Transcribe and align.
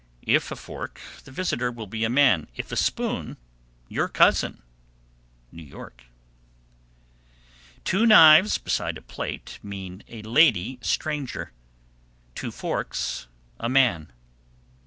If 0.23 0.49
a 0.49 0.55
fork, 0.55 0.99
the 1.25 1.31
visitor 1.31 1.71
will 1.71 1.85
be 1.85 2.03
a 2.03 2.09
man; 2.09 2.47
if 2.55 2.71
a 2.71 2.75
spoon, 2.75 3.37
your 3.87 4.07
cousin. 4.09 4.63
New 5.51 5.61
York. 5.61 6.05
765. 7.83 7.83
Two 7.85 8.05
knives 8.07 8.57
beside 8.57 8.97
a 8.97 9.03
plate 9.03 9.59
mean 9.61 10.01
a 10.07 10.23
lady 10.23 10.79
stranger; 10.81 11.51
two 12.33 12.49
forks, 12.51 13.27
a 13.59 13.69
man. 13.69 14.11